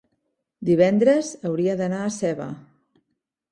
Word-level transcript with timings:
divendres 0.69 1.29
hauria 1.51 1.77
d'anar 1.83 2.01
a 2.07 2.11
Seva. 2.19 2.51